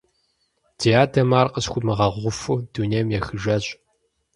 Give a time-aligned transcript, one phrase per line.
[0.79, 3.65] Ди адэм ар къысхуимыгъэгъуфу дунейм ехыжащ.